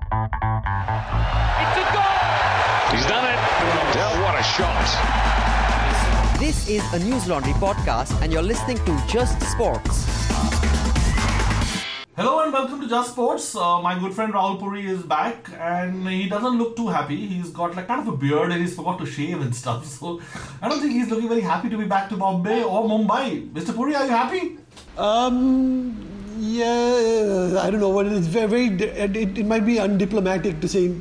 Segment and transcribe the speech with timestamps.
[0.00, 2.18] It's a goal!
[2.92, 3.38] He's done it.
[4.22, 4.86] What a shot.
[6.38, 10.06] This is a News Laundry podcast, and you're listening to Just Sports.
[12.14, 13.56] Hello and welcome to Just Sports.
[13.56, 17.26] Uh, my good friend Rahul Puri is back and he doesn't look too happy.
[17.26, 19.84] He's got like kind of a beard and he's forgot to shave and stuff.
[19.98, 20.20] So
[20.62, 23.50] I don't think he's looking very happy to be back to Bombay or Mumbai.
[23.52, 23.74] Mr.
[23.74, 24.58] Puri, are you happy?
[24.96, 26.07] Um,
[26.38, 28.26] yeah, I don't know what it is.
[28.26, 30.94] Very, very it, it might be undiplomatic to say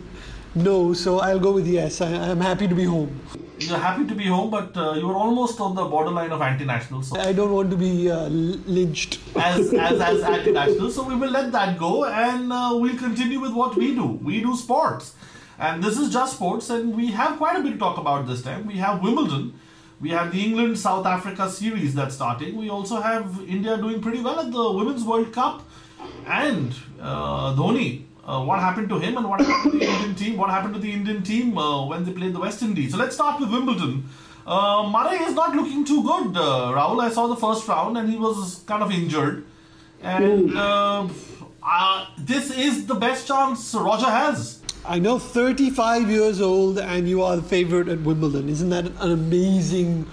[0.56, 2.02] no, so I'll go with yes.
[2.02, 3.22] I, I'm happy to be home.
[3.60, 7.04] You're happy to be home, but uh, you're almost on the borderline of anti-national.
[7.04, 9.20] So I don't want to be uh, lynched.
[9.36, 10.92] as, as, as anti-national.
[10.92, 14.06] So we will let that go and uh, we'll continue with what we do.
[14.06, 15.16] We do sports.
[15.60, 18.44] And this is just sports and we have quite a bit to talk about this
[18.44, 18.68] time.
[18.68, 19.60] We have Wimbledon.
[20.00, 22.56] We have the England South Africa series that's starting.
[22.56, 25.64] We also have India doing pretty well at the Women's World Cup.
[26.28, 30.38] And uh, Dhoni, uh, what happened to him and what happened to the Indian team?
[30.38, 32.92] What happened to the Indian team uh, when they played the West Indies?
[32.92, 34.08] So let's start with Wimbledon.
[34.46, 37.02] Uh, Murray is not looking too good, uh, Rahul.
[37.02, 39.46] I saw the first round and he was kind of injured.
[40.02, 41.08] And uh,
[41.64, 44.62] uh, this is the best chance Roger has.
[44.86, 48.50] I know, 35 years old, and you are the favorite at Wimbledon.
[48.50, 50.08] Isn't that an amazing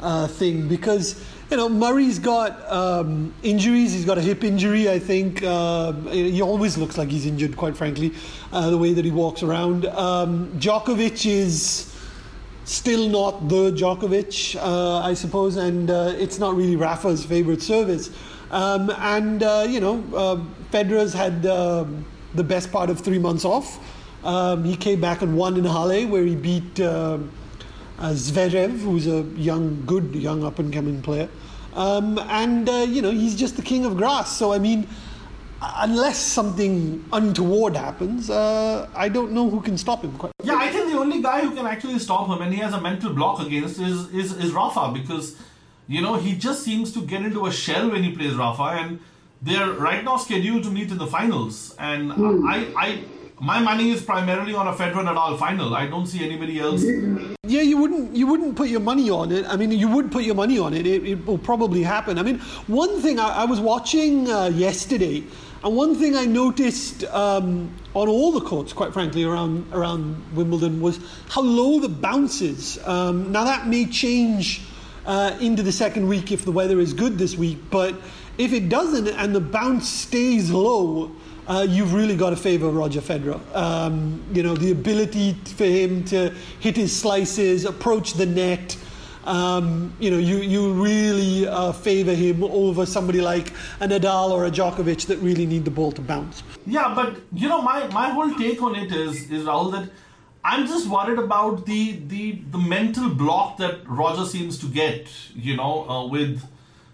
[0.00, 0.68] uh, thing?
[0.68, 3.92] Because you know Murray's got um, injuries.
[3.92, 4.90] He's got a hip injury.
[4.90, 7.56] I think uh, he always looks like he's injured.
[7.56, 8.12] Quite frankly,
[8.52, 9.86] uh, the way that he walks around.
[9.86, 11.94] Um, Djokovic is
[12.64, 18.10] still not the Djokovic, uh, I suppose, and uh, it's not really Rafa's favorite service.
[18.50, 23.78] Um, and uh, you know, Federer's had um the best part of three months off.
[24.24, 27.30] Um, he came back and won in Halle, where he beat um
[27.98, 31.28] uh, Zverev, who's a young, good, young up and coming player.
[31.74, 34.36] Um, and uh, you know, he's just the king of grass.
[34.36, 34.86] So I mean,
[35.60, 40.16] unless something untoward happens, uh, I don't know who can stop him.
[40.16, 40.32] Quite.
[40.42, 42.80] Yeah, I think the only guy who can actually stop him and he has a
[42.80, 45.36] mental block against is, is, is Rafa because,
[45.88, 49.00] you know, he just seems to get into a shell when he plays Rafa and
[49.42, 51.74] they're right now scheduled to meet in the finals.
[51.78, 53.04] And I, I,
[53.40, 55.74] my money is primarily on a Federer Nadal final.
[55.74, 56.84] I don't see anybody else.
[57.44, 59.46] Yeah, you wouldn't you wouldn't put your money on it.
[59.46, 60.86] I mean, you would put your money on it.
[60.86, 62.18] It, it will probably happen.
[62.18, 65.24] I mean, one thing I, I was watching uh, yesterday,
[65.62, 70.80] and one thing I noticed um, on all the courts, quite frankly, around around Wimbledon
[70.80, 72.78] was how low the bounce is.
[72.86, 74.62] Um, now that may change
[75.06, 77.94] uh, into the second week if the weather is good this week, but
[78.36, 81.10] if it doesn't and the bounce stays low,
[81.48, 83.40] uh, you've really got to favour Roger Federer.
[83.56, 88.76] Um, you know, the ability for him to hit his slices, approach the net.
[89.24, 94.46] Um, you know, you, you really uh, favour him over somebody like a Nadal or
[94.46, 96.42] a Djokovic that really need the ball to bounce.
[96.66, 99.90] Yeah, but you know, my, my whole take on it is is Rahul that
[100.44, 105.08] I'm just worried about the the the mental block that Roger seems to get.
[105.34, 106.42] You know, uh, with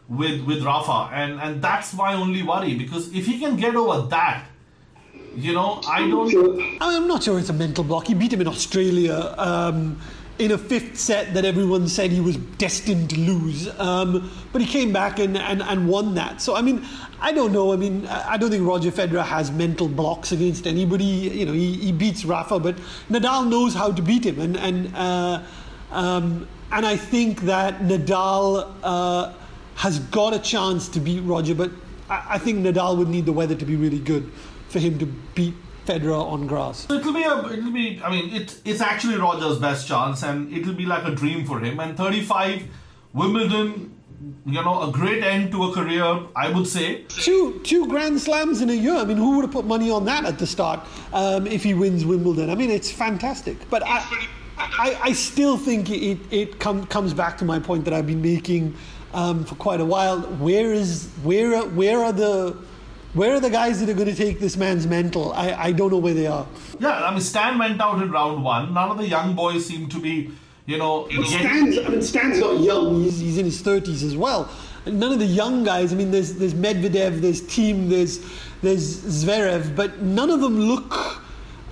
[0.09, 4.07] with with Rafa, and and that's my only worry because if he can get over
[4.09, 4.47] that,
[5.37, 6.35] you know, I don't.
[6.35, 8.07] I mean, I'm not sure it's a mental block.
[8.07, 9.99] He beat him in Australia um,
[10.39, 13.69] in a fifth set that everyone said he was destined to lose.
[13.79, 16.41] Um, but he came back and, and, and won that.
[16.41, 16.85] So, I mean,
[17.21, 17.73] I don't know.
[17.73, 21.05] I mean, I I don't think Roger Federer has mental blocks against anybody.
[21.05, 22.77] You know, he, he beats Rafa, but
[23.09, 24.41] Nadal knows how to beat him.
[24.41, 25.43] And, and, uh,
[25.93, 29.33] um, and I think that Nadal uh,
[29.77, 31.71] has got a chance to beat Roger, but
[32.09, 34.31] I, I think Nadal would need the weather to be really good
[34.69, 35.55] for him to beat
[35.87, 36.87] Federer on grass.
[36.91, 38.01] It'll be a, it'll be.
[38.03, 41.61] I mean, it, it's actually Roger's best chance, and it'll be like a dream for
[41.61, 41.79] him.
[41.79, 42.62] And 35,
[43.12, 43.95] Wimbledon,
[44.47, 47.03] you know, a great end to a career, I would say.
[47.09, 48.95] Two two Grand Slams in a year.
[48.95, 50.81] I mean, who would have put money on that at the start
[51.12, 52.49] um, if he wins Wimbledon?
[52.49, 53.69] I mean, it's fantastic.
[53.69, 57.93] But I, I, I still think it, it com- comes back to my point that
[57.93, 58.75] I've been making
[59.15, 60.21] um, for quite a while.
[60.21, 62.57] Where is where are- where are the
[63.15, 65.33] where are the guys that are going to take this man's mental?
[65.33, 66.47] I, I don't know where they are.
[66.81, 68.75] Yeah, I mean, Stan went out in round one.
[68.75, 70.33] None of the young boys seem to be,
[70.67, 73.03] you know, getting- Stan's, I mean, Stan's not young.
[73.05, 74.50] He's, he's in his thirties as well.
[74.85, 75.93] And none of the young guys.
[75.93, 78.19] I mean, there's there's Medvedev, there's Thiem, there's
[78.62, 81.23] there's Zverev, but none of them look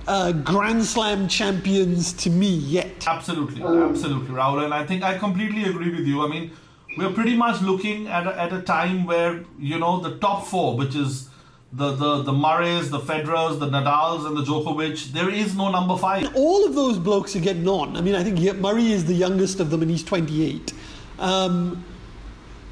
[0.07, 3.05] uh, Grand Slam champions to me yet.
[3.05, 4.63] Absolutely, absolutely, Rahul.
[4.63, 6.25] And I think I completely agree with you.
[6.25, 6.51] I mean,
[6.97, 10.77] we're pretty much looking at a, at a time where, you know, the top four,
[10.77, 11.29] which is
[11.71, 15.97] the, the, the Murrays, the Federers, the Nadals, and the Djokovic, there is no number
[15.97, 16.35] five.
[16.35, 17.97] All of those blokes are getting on.
[17.97, 20.73] I mean, I think he- Murray is the youngest of them, and he's 28.
[21.19, 21.83] Um,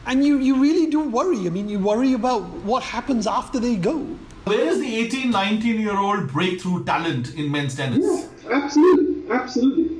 [0.06, 1.48] and you, you really do worry.
[1.48, 3.98] I mean, you worry about what happens after they go.
[4.46, 8.04] Where is the 18, 19 year old breakthrough talent in men's tennis?
[8.44, 9.91] Yeah, absolutely, absolutely.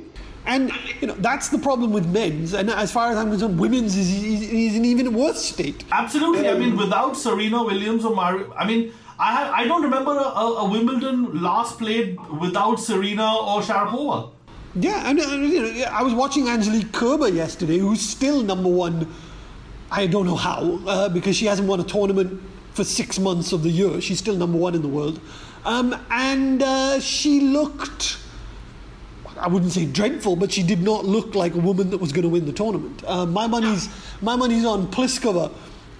[0.44, 2.52] And you know that's the problem with men's.
[2.52, 5.84] And as far as I'm concerned, women's is, is, is an even worse state.
[5.92, 6.48] Absolutely.
[6.48, 10.14] I mean, without Serena Williams or Mari, I mean, I have, I don't remember a,
[10.16, 14.30] a, a Wimbledon last played without Serena or Sharapova.
[14.74, 19.06] Yeah, and, and you know, I was watching Angelique Kerber yesterday, who's still number one.
[19.92, 22.42] I don't know how, uh, because she hasn't won a tournament
[22.72, 24.00] for six months of the year.
[24.00, 25.20] She's still number one in the world,
[25.64, 28.16] um, and uh, she looked.
[29.42, 32.22] I wouldn't say dreadful, but she did not look like a woman that was going
[32.22, 33.02] to win the tournament.
[33.04, 33.88] Uh, my money's
[34.20, 35.52] my money's on Pliskova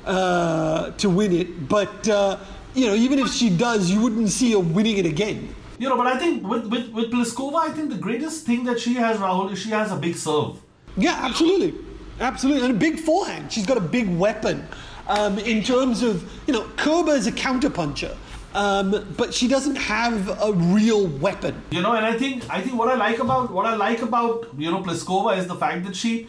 [0.05, 2.39] uh, to win it, but uh,
[2.75, 5.55] you know, even if she does, you wouldn't see her winning it again.
[5.79, 8.79] You know, but I think with, with, with Pliskova, I think the greatest thing that
[8.79, 10.61] she has, Rahul, is she has a big serve.
[10.97, 11.75] Yeah, absolutely.
[12.21, 12.65] Absolutely.
[12.67, 13.53] And a big forehand.
[13.53, 14.65] She's got a big weapon
[15.09, 18.17] um, in terms of, you know, Kerber is a counterpuncher.
[18.54, 21.62] Um, but she doesn't have a real weapon.
[21.70, 24.49] You know, and I think I think what I like about what I like about
[24.58, 26.28] you know Pliskova is the fact that she,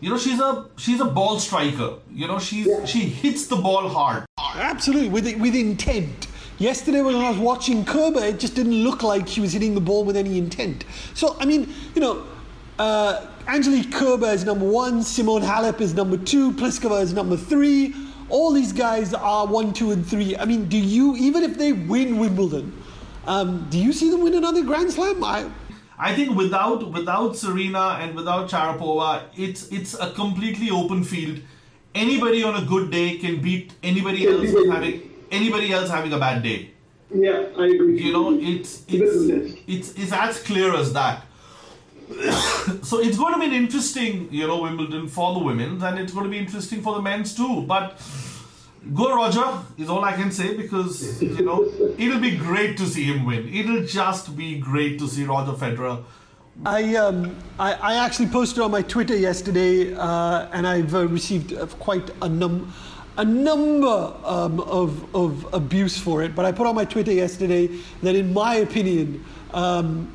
[0.00, 1.94] you know, she's a she's a ball striker.
[2.12, 4.24] You know, she's she hits the ball hard.
[4.38, 6.28] Absolutely, with with intent.
[6.58, 9.80] Yesterday, when I was watching Kerber, it just didn't look like she was hitting the
[9.80, 10.84] ball with any intent.
[11.14, 12.24] So, I mean, you know,
[12.80, 17.94] uh, Angelique Kerber is number one, Simona Halep is number two, Pliskova is number three.
[18.30, 20.36] All these guys are one, two, and three.
[20.36, 22.72] I mean, do you, even if they win Wimbledon,
[23.26, 25.22] um, do you see them win another Grand Slam?
[25.24, 25.50] I,
[25.98, 31.40] I think without without Serena and without Sharapova, it's it's a completely open field.
[31.94, 34.70] Anybody on a good day can beat anybody Can else beat anybody.
[34.70, 36.70] having anybody else having a bad day.
[37.12, 38.00] Yeah, I agree.
[38.02, 41.24] You know, it's it's it's, it's as clear as that.
[42.82, 46.12] so it's going to be an interesting, you know, Wimbledon for the women, and it's
[46.12, 47.62] going to be interesting for the men's too.
[47.62, 48.00] But
[48.94, 53.04] go Roger is all I can say because you know it'll be great to see
[53.04, 53.52] him win.
[53.52, 56.02] It'll just be great to see Roger Federer.
[56.66, 61.52] I, um, I, I actually posted on my Twitter yesterday, uh, and I've uh, received
[61.52, 62.72] uh, quite a num
[63.18, 66.36] a number um, of, of abuse for it.
[66.36, 67.68] But I put on my Twitter yesterday
[68.02, 70.14] that, in my opinion, um,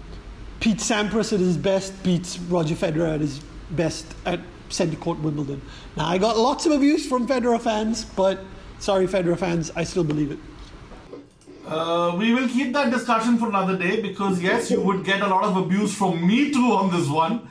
[0.63, 3.39] Pete Sampras at his best beats Roger Federer at his
[3.71, 4.39] best at
[4.69, 5.61] centre court Wimbledon.
[5.97, 8.39] Now I got lots of abuse from Federer fans, but
[8.79, 10.39] sorry, Federer fans, I still believe it.
[11.67, 15.27] Uh, we will keep that discussion for another day because yes, you would get a
[15.27, 17.45] lot of abuse from me too on this one.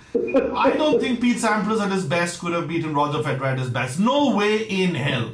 [0.56, 3.68] I don't think Pete Sampras at his best could have beaten Roger Federer at his
[3.68, 4.00] best.
[4.00, 5.32] No way in hell.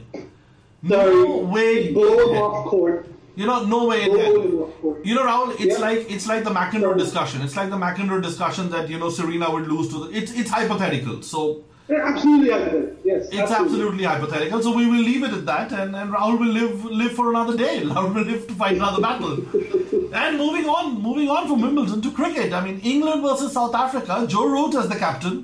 [0.83, 1.93] No Sorry, way.
[1.93, 3.09] blow him off court.
[3.39, 4.37] You know, no way in Blow hell.
[4.37, 5.07] Oh, him off court.
[5.07, 5.87] You know, Rahul, it's Yeah.
[5.89, 7.43] like it's like the McEnroe discussion.
[7.47, 9.97] It's like the McEnroe discussion that you know Serena would lose to.
[10.05, 11.23] The, it's it's hypothetical.
[11.33, 11.43] So
[11.91, 12.97] Yeah, absolutely, absolutely.
[13.11, 14.59] Yes, it's absolutely hypothetical.
[14.65, 17.55] So we will leave it at that, and, and Rahul will live live for another
[17.63, 17.77] day.
[17.93, 19.33] Rahul will live to fight another battle.
[20.23, 22.53] and moving on, moving on from Wimbledon to cricket.
[22.59, 24.19] I mean, England versus South Africa.
[24.35, 25.39] Joe Root as the captain.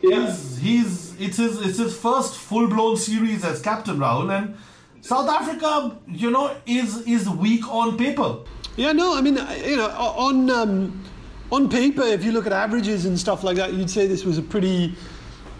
[0.00, 0.20] Yeah.
[0.20, 4.56] He's, he's it's his it's his first full blown series as captain, Rahul, and
[5.08, 8.40] South Africa, you know, is is weak on paper.
[8.76, 11.02] Yeah, no, I mean, you know, on um,
[11.50, 14.36] on paper, if you look at averages and stuff like that, you'd say this was
[14.36, 14.94] a pretty.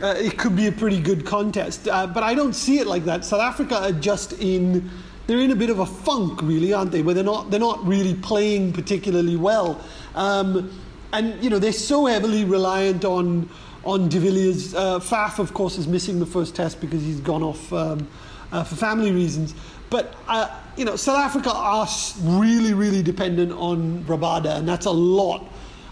[0.02, 3.06] Uh, it could be a pretty good contest, uh, but I don't see it like
[3.06, 3.24] that.
[3.24, 4.90] South Africa are just in.
[5.26, 7.00] They're in a bit of a funk, really, aren't they?
[7.00, 7.50] Where they're not.
[7.50, 9.82] They're not really playing particularly well,
[10.14, 10.70] um,
[11.14, 13.48] and you know they're so heavily reliant on
[13.82, 14.74] on De Villiers.
[14.74, 18.06] Uh, Faf, of course, is missing the first test because he's gone off um,
[18.52, 19.55] uh, for family reasons.
[19.90, 21.88] But uh, you know, South Africa are
[22.22, 25.50] really, really dependent on Rabada, and that's a lot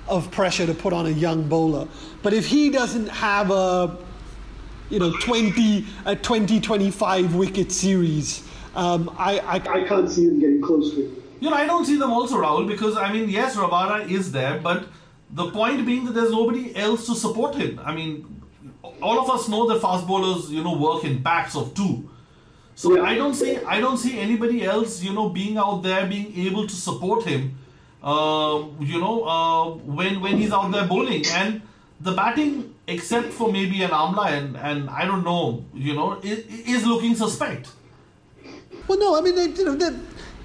[0.08, 1.88] of pressure to put on a young bowler.
[2.22, 3.96] But if he doesn't have a
[4.90, 10.40] you know 20 a 20 25 wicket series, um, I, I I can't see him
[10.40, 11.22] getting close to it.
[11.40, 14.58] You know, I don't see them also, Rahul, because I mean, yes, Rabada is there,
[14.58, 14.86] but
[15.30, 17.80] the point being that there's nobody else to support him.
[17.84, 18.42] I mean,
[19.02, 22.08] all of us know that fast bowlers, you know, work in packs of two.
[22.76, 23.02] So.
[23.02, 26.66] I don't see, I don't see anybody else, you know, being out there, being able
[26.66, 27.58] to support him.
[28.02, 31.62] Uh, you know, uh, when when he's out there bowling and
[32.00, 36.44] the batting, except for maybe an Amla and and I don't know, you know, is,
[36.74, 37.70] is looking suspect.
[38.86, 39.74] Well, no, I mean they, you know,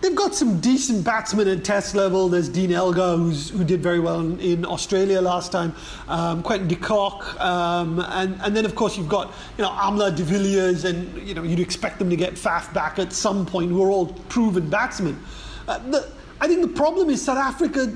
[0.02, 2.28] they've got some decent batsmen at Test level.
[2.28, 5.74] There's Dean Elgar, who did very well in, in Australia last time.
[6.08, 9.28] Um, Quinton de Kock, um, and and then of course you've got
[9.58, 13.00] you know Amla de Villiers, and you know you'd expect them to get Faf back
[13.00, 15.18] at some point, who are all proven batsmen.
[15.68, 17.96] Uh, the, I think the problem is South Africa.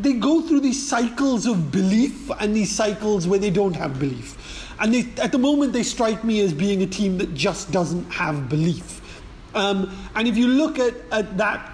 [0.00, 4.36] They go through these cycles of belief and these cycles where they don't have belief.
[4.80, 8.08] and they, at the moment they strike me as being a team that just doesn't
[8.10, 8.97] have belief.
[9.54, 11.72] Um, and if you look at, at that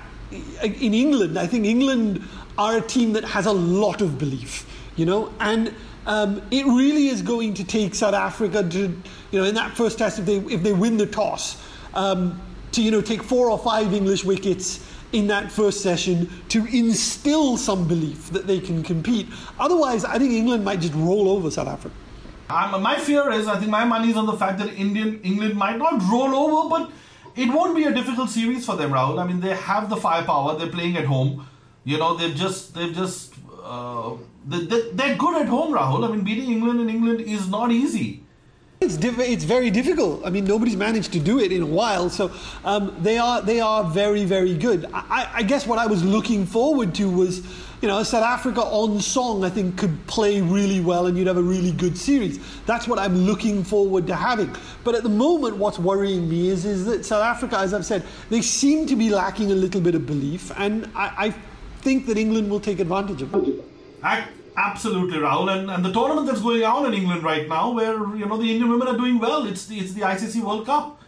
[0.63, 2.23] in England, I think England
[2.59, 4.67] are a team that has a lot of belief,
[4.97, 5.75] you know, and
[6.07, 9.99] um, it really is going to take South Africa to, you know, in that first
[9.99, 11.63] test, if they if they win the toss,
[11.95, 12.41] um,
[12.73, 17.57] to you know take four or five English wickets in that first session to instill
[17.57, 19.29] some belief that they can compete.
[19.59, 21.95] Otherwise, I think England might just roll over South Africa.
[22.51, 25.55] Um, my fear is, I think my money is on the fact that Indian England
[25.55, 26.91] might not roll over, but
[27.37, 29.19] it won't be a difficult series for them, Rahul.
[29.19, 30.57] I mean, they have the firepower.
[30.59, 31.47] They're playing at home.
[31.85, 34.13] You know, they've just they've just uh,
[34.47, 36.09] they, they're good at home, Rahul.
[36.09, 38.23] I mean, beating England in England is not easy.
[38.81, 40.27] It's, diff- it's very difficult.
[40.27, 42.11] I mean, nobody's managed to do it in a while.
[42.11, 42.31] So
[42.65, 44.87] um, they are they are very very good.
[44.93, 47.43] I, I guess what I was looking forward to was,
[47.85, 49.45] you know, South Africa on song.
[49.45, 52.41] I think could play really well, and you'd have a really good series.
[52.65, 54.57] That's what I'm looking forward to having.
[54.85, 58.03] But at the moment, what's worrying me is is that South Africa, as I've said,
[58.31, 61.31] they seem to be lacking a little bit of belief, and I, I
[61.83, 63.63] think that England will take advantage of it.
[64.57, 68.25] Absolutely, Rahul, and, and the tournament that's going on in England right now, where you
[68.25, 69.47] know the Indian women are doing well.
[69.47, 71.03] It's the it's the ICC World Cup.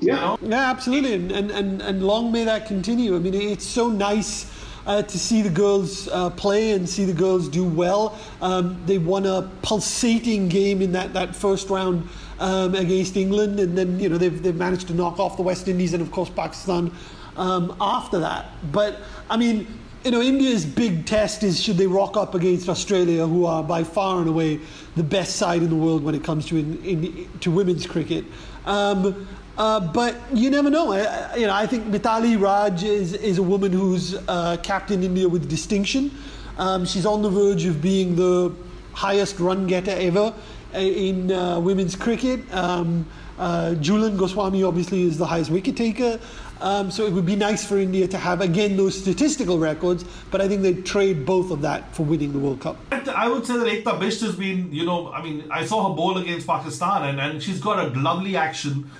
[0.00, 0.14] Yeah.
[0.14, 0.38] You know?
[0.42, 3.14] Yeah, absolutely, and, and, and, and long may that continue.
[3.14, 4.57] I mean, it's so nice
[4.88, 8.18] uh, to see the girls uh, play and see the girls do well.
[8.40, 12.08] Um, they won a pulsating game in that, that first round
[12.40, 15.68] um, against England, and then you know they've, they've managed to knock off the West
[15.68, 16.90] Indies and of course Pakistan
[17.36, 18.46] um, after that.
[18.72, 19.66] But I mean,
[20.04, 23.84] you know, India's big test is should they rock up against Australia, who are by
[23.84, 24.58] far and away
[24.96, 28.24] the best side in the world when it comes to in, in, to women's cricket.
[28.64, 30.92] Um, uh, but you never know.
[30.92, 35.28] I, you know, I think Mithali Raj is, is a woman who's uh, captained India
[35.28, 36.10] with distinction.
[36.58, 38.54] Um, she's on the verge of being the
[38.92, 40.32] highest run getter ever
[40.74, 42.40] uh, in uh, women's cricket.
[42.54, 43.04] Um,
[43.38, 46.18] uh, Jhulan Goswami obviously is the highest wicket taker.
[46.60, 50.40] Um, so it would be nice for India to have again those statistical records, but
[50.40, 52.76] I think they trade both of that for winning the World Cup.
[52.90, 55.94] I would say that Ekta Bisht has been, you know, I mean, I saw her
[55.94, 58.90] bowl against Pakistan, and, and she's got a lovely action.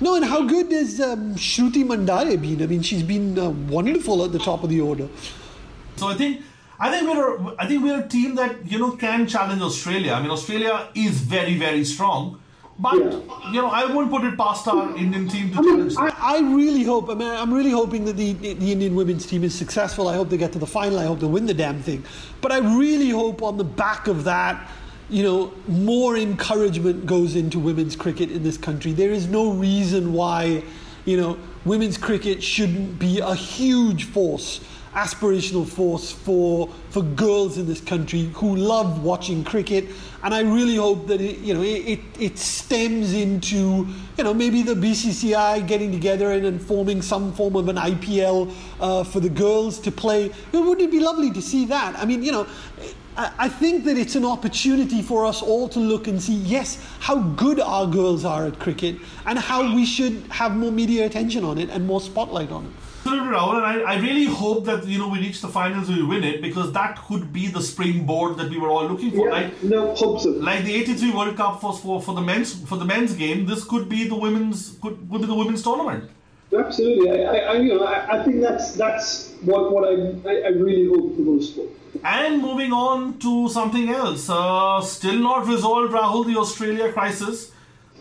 [0.00, 2.62] No, and how good has um, Shruti Mandare been?
[2.62, 5.08] I mean, she's been uh, wonderful at the top of the order.
[5.96, 6.42] So I think.
[6.80, 10.12] I think we're I think we're a team that you know can challenge Australia.
[10.12, 12.38] I mean Australia is very very strong,
[12.78, 13.50] but Yeah.
[13.50, 15.96] you know I won't put it past our Indian team to I mean, challenge.
[15.98, 17.10] I, I really hope.
[17.10, 20.06] I mean, I'm really hoping that the, the Indian women's team is successful.
[20.06, 21.00] I hope they get to the final.
[21.00, 22.04] I hope they win the damn thing.
[22.40, 24.70] But I really hope on the back of that,
[25.10, 28.92] you know, more encouragement goes into women's cricket in this country.
[28.92, 30.62] There is no reason why,
[31.06, 34.60] you know, women's cricket shouldn't be a huge force,
[34.92, 39.86] aspirational force for for girls in this country who love watching cricket.
[40.22, 43.86] And I really hope that it, you know it, it, stems into
[44.16, 48.52] you know maybe the BCCI getting together and, and forming some form of an IPL
[48.80, 50.30] uh, for the girls to play.
[50.52, 51.98] Wouldn't it be lovely to see that?
[51.98, 52.46] I mean, you know.
[53.18, 56.78] I I think that it's an opportunity for us all to look and see, yes,
[57.00, 58.96] how good our girls are at cricket
[59.26, 62.72] and how we should have more media attention on it and more spotlight on it.
[63.08, 66.02] Absolutely, Rahul, and I, I really hope that you know we reach the finals, we
[66.02, 69.28] win it because that could be the springboard that we were all looking for.
[69.28, 70.30] Yeah, Like no, hope so.
[70.50, 73.64] like the '83 World Cup for, for for the men's for the men's game, this
[73.64, 76.10] could be the women's could, could be the women's tournament.
[76.56, 77.10] Absolutely.
[77.10, 79.94] I, I, I you know, I, I think that's that's what what I,
[80.32, 81.66] I, I really hope the most for.
[82.04, 87.52] And moving on to something else, uh, still not resolved, Rahul, the Australia crisis.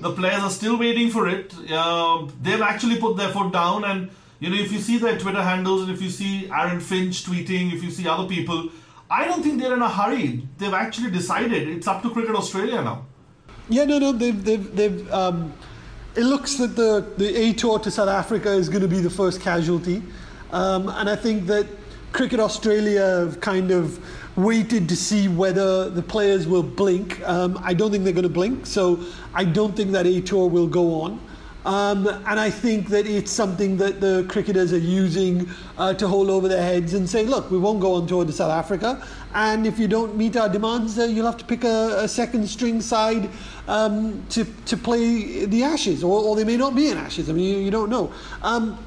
[0.02, 1.54] The players are still waiting for it.
[1.72, 5.42] Uh, they've actually put their foot down, and you know, if you see their Twitter
[5.42, 8.70] handles, and if you see Aaron Finch tweeting, if you see other people,
[9.10, 10.48] I don't think they're in a hurry.
[10.58, 13.06] They've actually decided it's up to Cricket Australia now.
[13.70, 15.54] Yeah, no, no, they've, they've, they've um,
[16.16, 19.10] it looks that the, the A tour to South Africa is going to be the
[19.10, 20.04] first casualty.
[20.52, 21.68] Um, and I think that
[22.12, 24.00] Cricket Australia have kind of
[24.38, 27.22] waited to see whether the players will blink.
[27.28, 30.48] Um, I don't think they're going to blink, so I don't think that A tour
[30.50, 31.20] will go on.
[31.66, 36.30] Um, and I think that it's something that the cricketers are using uh, to hold
[36.30, 39.68] over their heads and say, look, we won't go on tour to South Africa, and
[39.68, 42.80] if you don't meet our demands, uh, you'll have to pick a, a second string
[42.80, 43.30] side
[43.68, 47.30] um, to, to play the Ashes, or, or they may not be in Ashes.
[47.30, 48.14] I mean, you, you don't know.
[48.44, 48.80] Um,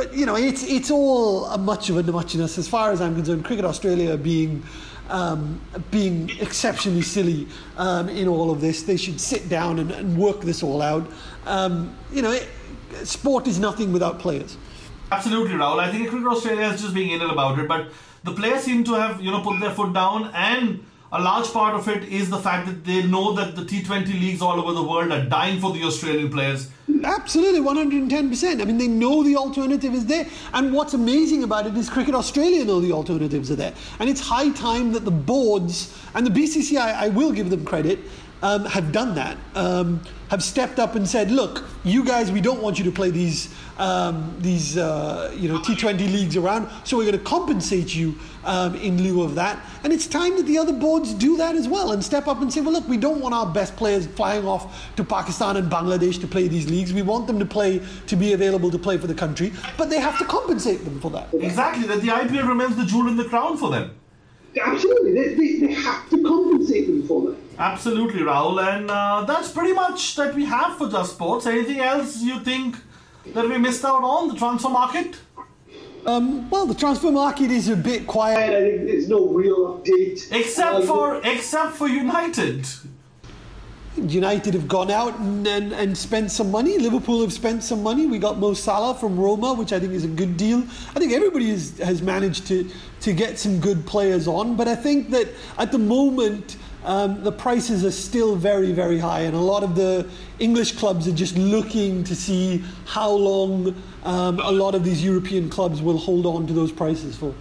[0.00, 3.14] but you know, it's it's all a much of a muchness as far as I'm
[3.14, 3.44] concerned.
[3.44, 4.62] Cricket Australia being
[5.10, 8.82] um, being exceptionally silly um, in all of this.
[8.82, 11.06] They should sit down and, and work this all out.
[11.44, 12.48] Um, you know, it,
[13.04, 14.56] sport is nothing without players.
[15.12, 15.80] Absolutely, Rahul.
[15.80, 17.88] I think Cricket Australia is just being anal about it, but
[18.24, 21.74] the players seem to have, you know, put their foot down and a large part
[21.74, 24.82] of it is the fact that they know that the T20 leagues all over the
[24.82, 26.70] world are dying for the Australian players.
[27.02, 28.60] Absolutely, 110%.
[28.60, 30.26] I mean, they know the alternative is there.
[30.52, 33.74] And what's amazing about it is Cricket Australia know the alternatives are there.
[33.98, 37.98] And it's high time that the boards, and the BCCI, I will give them credit,
[38.42, 42.62] um, have done that, um, have stepped up and said, look, you guys, we don't
[42.62, 47.04] want you to play these, um, these uh, you know, T20 leagues around, so we're
[47.04, 49.64] going to compensate you um, in lieu of that.
[49.84, 52.52] And it's time that the other boards do that as well and step up and
[52.52, 56.20] say, well, look, we don't want our best players flying off to Pakistan and Bangladesh
[56.20, 56.92] to play these leagues.
[56.92, 60.00] We want them to play, to be available to play for the country, but they
[60.00, 61.28] have to compensate them for that.
[61.34, 63.96] Exactly, that the IPL remains the jewel in the crown for them.
[64.60, 67.36] Absolutely, they, they, they have to compensate them for that.
[67.58, 68.60] Absolutely, Rahul.
[68.62, 71.46] And uh, that's pretty much that we have for Just Sports.
[71.46, 72.76] Anything else you think
[73.34, 75.20] that we missed out on the transfer market?
[76.06, 78.38] Um, well, the transfer market is a bit quiet.
[78.38, 80.32] I think there's no real update.
[80.32, 82.66] Except Um, for except for United.
[84.08, 86.78] United have gone out and, and, and spent some money.
[86.78, 88.06] Liverpool have spent some money.
[88.06, 90.58] We got Mo Salah from Roma, which I think is a good deal.
[90.94, 94.56] I think everybody has, managed to, to get some good players on.
[94.56, 95.28] But I think that
[95.58, 99.20] at the moment, um, the prices are still very, very high.
[99.20, 104.40] And a lot of the English clubs are just looking to see how long um,
[104.40, 107.34] a lot of these European clubs will hold on to those prices for.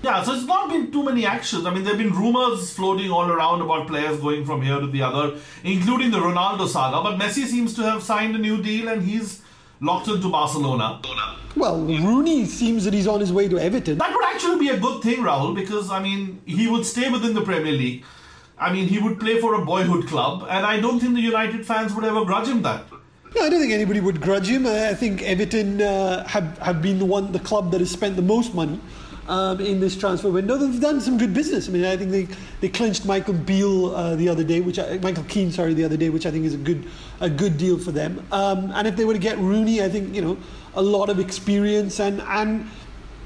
[0.00, 1.66] Yeah, so it's not been too many actions.
[1.66, 4.86] I mean, there have been rumors floating all around about players going from here to
[4.86, 7.02] the other, including the Ronaldo saga.
[7.02, 9.42] But Messi seems to have signed a new deal and he's
[9.80, 11.00] locked into Barcelona.
[11.56, 13.98] Well, Rooney seems that he's on his way to Everton.
[13.98, 17.34] That would actually be a good thing, Rahul, because I mean, he would stay within
[17.34, 18.04] the Premier League.
[18.56, 21.64] I mean, he would play for a boyhood club, and I don't think the United
[21.64, 22.86] fans would ever grudge him that.
[23.36, 24.66] No, I don't think anybody would grudge him.
[24.66, 28.22] I think Everton uh, have have been the one, the club that has spent the
[28.22, 28.80] most money
[29.28, 30.56] um, in this transfer window.
[30.56, 31.68] They've done some good business.
[31.68, 32.28] I mean, I think they,
[32.60, 35.96] they clinched Michael Beale uh, the other day, which I, Michael Keane, sorry, the other
[35.96, 36.86] day, which I think is a good
[37.20, 38.26] a good deal for them.
[38.32, 40.38] Um, and if they were to get Rooney, I think you know
[40.74, 42.68] a lot of experience and and.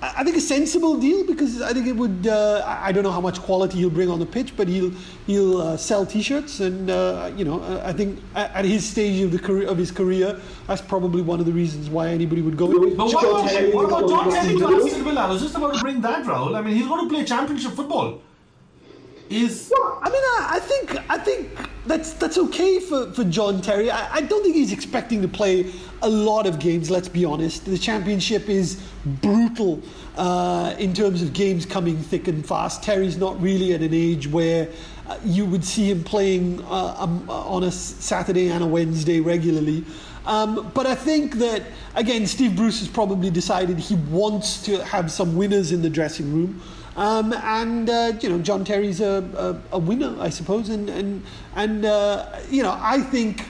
[0.02, 2.26] I think a sensible deal because I think it would.
[2.26, 4.90] Uh, I don't know how much quality he'll bring on the pitch, but he'll
[5.28, 9.30] he'll uh, sell T-shirts, and uh, you know I I think at, his stage of
[9.30, 12.66] the career, of his career, that's probably one of the reasons why anybody would go.
[12.66, 15.20] But what about, what about John Terry to Aston Villa?
[15.20, 16.56] I was just about to bring that, Rahul.
[16.56, 18.20] I mean, he's going to play championship football.
[19.32, 21.48] Is I mean, I, I think I think
[21.86, 23.90] that's that's okay for, for John Terry.
[23.90, 26.90] I, I don't think he's expecting to play a lot of games.
[26.90, 27.64] Let's be honest.
[27.64, 29.82] The championship is brutal
[30.18, 32.82] uh, in terms of games coming thick and fast.
[32.82, 34.68] Terry's not really at an age where
[35.08, 39.82] uh, you would see him playing uh, um, on a Saturday and a Wednesday regularly.
[40.26, 41.62] Um, but I think that
[41.94, 46.32] again, Steve Bruce has probably decided he wants to have some winners in the dressing
[46.34, 46.60] room.
[46.96, 51.24] Um, and uh, you know, John Terry's a, a, a winner, I suppose, and and
[51.56, 53.44] and uh, you know, I think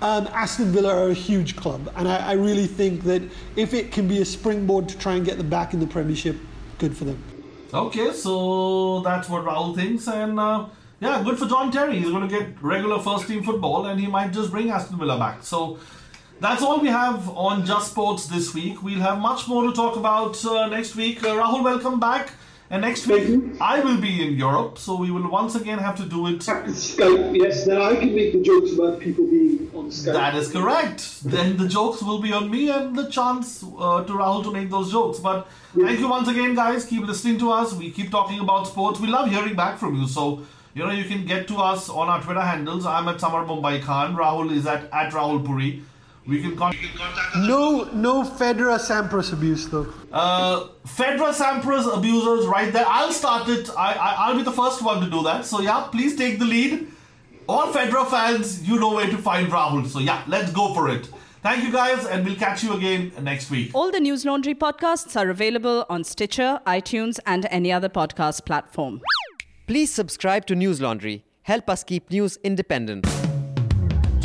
[0.00, 3.22] um, Aston Villa are a huge club, and I, I really think that
[3.56, 6.36] if it can be a springboard to try and get them back in the Premiership,
[6.78, 7.22] good for them.
[7.72, 8.12] okay.
[8.12, 10.66] So that's what Rahul thinks, and uh,
[11.00, 11.98] yeah, good for John Terry.
[11.98, 15.18] He's going to get regular first team football, and he might just bring Aston Villa
[15.18, 15.42] back.
[15.42, 15.78] So.
[16.40, 18.82] That's all we have on Just Sports this week.
[18.82, 21.22] We'll have much more to talk about uh, next week.
[21.22, 22.32] Uh, Rahul, welcome back.
[22.70, 23.56] And next week, you.
[23.60, 27.36] I will be in Europe, so we will once again have to do it Skype,
[27.36, 30.14] yes, then I can make the jokes about people being on Skype.
[30.14, 31.22] That is correct.
[31.24, 34.70] Then the jokes will be on me and the chance uh, to Rahul to make
[34.70, 35.18] those jokes.
[35.18, 35.46] But
[35.78, 36.86] thank you once again, guys.
[36.86, 37.74] Keep listening to us.
[37.74, 38.98] We keep talking about sports.
[38.98, 40.08] We love hearing back from you.
[40.08, 40.42] So,
[40.74, 42.86] you know, you can get to us on our Twitter handles.
[42.86, 44.16] I'm at Samar Mumbai Khan.
[44.16, 45.82] Rahul is at, at Rahul Puri.
[46.26, 47.36] We can con- contact.
[47.36, 49.92] No, no Federer Sampras abuse though.
[50.10, 52.86] Uh, Federer Sampras abusers right there.
[52.88, 53.68] I'll start it.
[53.76, 55.44] I, I, I'll be the first one to do that.
[55.44, 56.86] So, yeah, please take the lead.
[57.46, 59.86] All Federer fans, you know where to find Rahul.
[59.86, 61.08] So, yeah, let's go for it.
[61.42, 63.72] Thank you, guys, and we'll catch you again next week.
[63.74, 69.02] All the News Laundry podcasts are available on Stitcher, iTunes, and any other podcast platform.
[69.66, 71.22] Please subscribe to News Laundry.
[71.42, 73.06] Help us keep news independent.